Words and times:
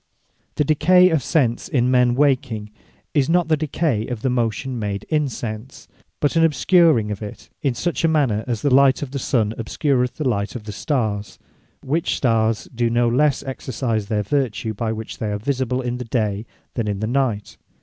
Memory 0.47 0.51
The 0.55 0.63
decay 0.63 1.09
of 1.11 1.21
Sense 1.21 1.67
in 1.67 1.91
men 1.91 2.15
waking, 2.15 2.71
is 3.13 3.29
not 3.29 3.49
the 3.49 3.55
decay 3.55 4.07
of 4.07 4.23
the 4.23 4.31
motion 4.31 4.79
made 4.79 5.03
in 5.09 5.27
sense; 5.29 5.87
but 6.19 6.35
an 6.35 6.43
obscuring 6.43 7.11
of 7.11 7.21
it, 7.21 7.49
in 7.61 7.75
such 7.75 8.03
manner, 8.07 8.43
as 8.47 8.63
the 8.63 8.73
light 8.73 9.03
of 9.03 9.11
the 9.11 9.19
Sun 9.19 9.53
obscureth 9.59 10.13
the 10.15 10.27
light 10.27 10.55
of 10.55 10.63
the 10.63 10.71
Starres; 10.71 11.37
which 11.83 12.15
starrs 12.17 12.67
do 12.73 12.89
no 12.89 13.07
less 13.07 13.43
exercise 13.43 14.07
their 14.07 14.23
vertue 14.23 14.73
by 14.73 14.91
which 14.91 15.19
they 15.19 15.27
are 15.31 15.37
visible, 15.37 15.81
in 15.81 15.99
the 15.99 16.05
day, 16.05 16.47
than 16.73 16.87
in 16.87 16.99
the 16.99 17.03
night. 17.05 17.57